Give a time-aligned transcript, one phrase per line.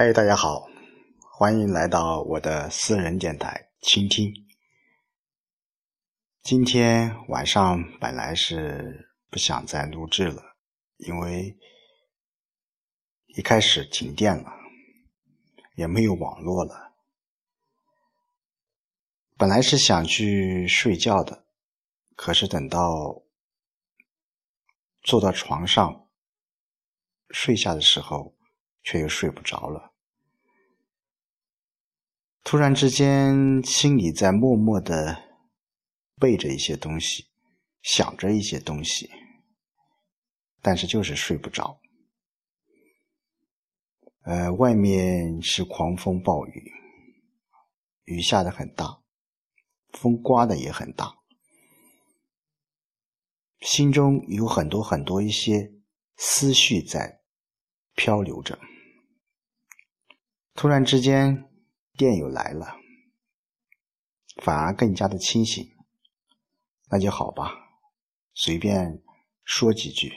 [0.00, 0.68] 嗨，大家好，
[1.20, 4.32] 欢迎来到我的私人电台倾听。
[6.40, 10.54] 今天晚上本来是不想再录制了，
[10.98, 11.58] 因为
[13.26, 14.52] 一开始停电了，
[15.74, 16.94] 也没有网络了。
[19.36, 21.44] 本来是想去睡觉的，
[22.14, 23.24] 可是等到
[25.02, 26.06] 坐到床上
[27.30, 28.37] 睡下的时候。
[28.90, 29.92] 却又睡不着了。
[32.42, 35.24] 突然之间，心里在默默的
[36.18, 37.28] 背着一些东西，
[37.82, 39.10] 想着一些东西，
[40.62, 41.78] 但是就是睡不着。
[44.22, 46.72] 呃，外面是狂风暴雨，
[48.04, 49.02] 雨下的很大，
[49.92, 51.14] 风刮的也很大，
[53.60, 55.74] 心中有很多很多一些
[56.16, 57.20] 思绪在
[57.94, 58.58] 漂流着。
[60.60, 61.48] 突然之间，
[61.96, 62.74] 电又来了，
[64.42, 65.64] 反而更加的清醒。
[66.90, 67.52] 那就好吧，
[68.34, 69.00] 随便
[69.44, 70.12] 说几句。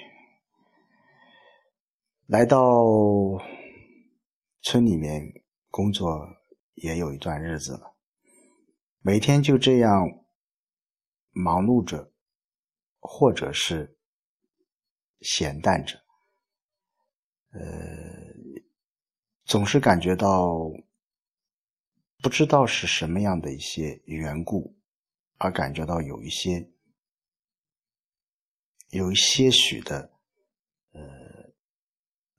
[2.25, 2.57] 来到
[4.63, 5.21] 村里面
[5.69, 6.09] 工作
[6.73, 7.95] 也有一段日子了，
[9.01, 10.07] 每天就这样
[11.29, 12.11] 忙碌着，
[12.99, 13.95] 或者是
[15.19, 15.99] 闲淡着，
[17.51, 18.20] 呃。
[19.51, 20.71] 总是感觉到
[22.23, 24.77] 不知道是什么样的一些缘故，
[25.39, 26.71] 而感觉到有一些
[28.91, 30.09] 有一些许的
[30.93, 31.01] 呃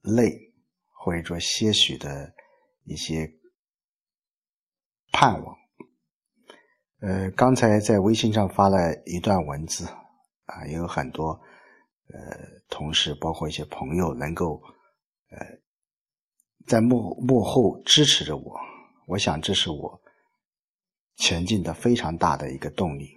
[0.00, 0.54] 累，
[0.88, 2.32] 或者说些许的
[2.84, 3.30] 一些
[5.12, 5.54] 盼望。
[7.00, 9.84] 呃，刚才在微信上发了一段文字
[10.46, 11.32] 啊，也有很多
[12.08, 14.62] 呃同事，包括一些朋友，能够
[15.28, 15.61] 呃。
[16.66, 18.60] 在幕幕后支持着我，
[19.06, 20.00] 我想这是我
[21.16, 23.16] 前进的非常大的一个动力。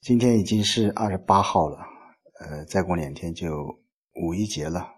[0.00, 1.78] 今天已经是二十八号了，
[2.40, 3.48] 呃，再过两天就
[4.14, 4.88] 五一节了，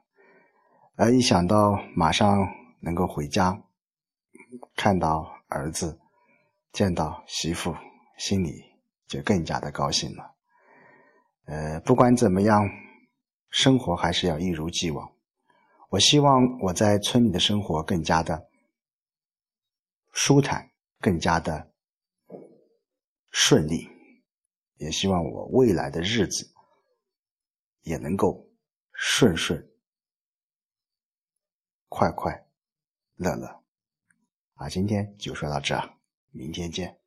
[0.96, 2.38] 而一想到马上
[2.80, 3.62] 能够回家，
[4.76, 5.98] 看到儿子，
[6.72, 7.74] 见到媳妇，
[8.16, 8.62] 心里
[9.06, 10.34] 就更加的高兴了。
[11.44, 12.68] 呃，不管怎么样，
[13.50, 15.11] 生活还是要一如既往。
[15.92, 18.48] 我希望我在村里的生活更加的
[20.10, 21.70] 舒坦，更加的
[23.30, 23.86] 顺利，
[24.76, 26.50] 也希望我未来的日子
[27.82, 28.48] 也能够
[28.94, 29.70] 顺顺、
[31.90, 32.46] 快快、
[33.16, 33.62] 乐乐。
[34.54, 35.78] 啊，今天就说到这，
[36.30, 37.01] 明天见。